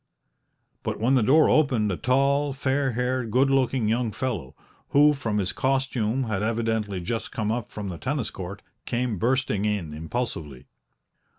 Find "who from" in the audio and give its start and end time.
4.89-5.37